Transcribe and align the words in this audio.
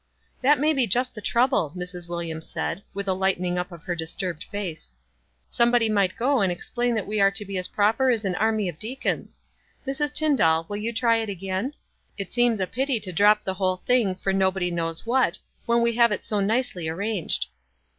"That 0.41 0.57
may 0.57 0.73
be 0.73 0.87
just 0.87 1.13
the 1.13 1.21
trouble," 1.21 1.73
Mrs. 1.77 2.09
Wil 2.09 2.21
liams 2.21 2.45
said, 2.45 2.81
with 2.91 3.07
a 3.07 3.13
lighting 3.13 3.59
up 3.59 3.71
of 3.71 3.83
her 3.83 3.93
disturbed 3.93 4.43
face. 4.45 4.95
"Somebody 5.47 5.89
might 5.89 6.15
go 6.17 6.41
and 6.41 6.51
explain 6.51 6.95
that 6.95 7.05
we 7.05 7.21
are 7.21 7.29
to 7.29 7.45
be 7.45 7.55
as 7.59 7.67
proper 7.67 8.09
as 8.09 8.25
an 8.25 8.33
army 8.33 8.67
of 8.67 8.79
deacons. 8.79 9.39
Mrs. 9.85 10.11
Tyndall, 10.11 10.65
will 10.67 10.77
you 10.77 10.91
try 10.91 11.17
it 11.17 11.29
again? 11.29 11.75
It 12.17 12.31
seems 12.31 12.59
a 12.59 12.65
pity 12.65 12.99
to 12.99 13.13
drop 13.13 13.43
the 13.43 13.53
whole 13.53 13.77
thing, 13.77 14.15
for 14.15 14.33
nobod 14.33 14.73
knows 14.73 15.05
what, 15.05 15.37
when 15.67 15.83
we 15.83 15.93
have 15.97 16.11
it 16.11 16.25
so 16.25 16.39
nicely 16.39 16.87
ai 16.87 16.93
ranged." 16.93 17.45